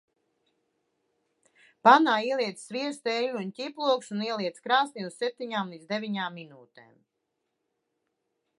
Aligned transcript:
Pannā 1.87 2.15
ieliec 2.29 2.61
sviestu, 2.63 3.11
eļļu 3.17 3.37
un 3.43 3.51
ķiplokus 3.59 4.09
un 4.15 4.23
ieliec 4.29 4.57
krāsnī 4.65 5.05
uz 5.11 5.21
septiņām 5.25 5.71
līdz 5.75 5.89
deviņām 5.95 6.41
minūtēm. 6.41 6.91